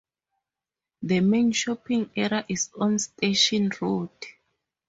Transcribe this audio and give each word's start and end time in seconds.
The 1.03 1.19
main 1.19 1.51
shopping 1.51 2.09
area 2.15 2.43
is 2.49 2.71
on 2.75 2.97
Station 2.97 3.69
Road. 3.79 4.09